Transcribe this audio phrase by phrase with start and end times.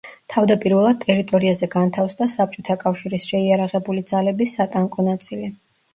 [0.33, 5.53] თავდაპირველად ტერიტორიაზე განთავსდა საბჭოთა კავშირის შეიარაღებული ძალების სატანკო ნაწილი.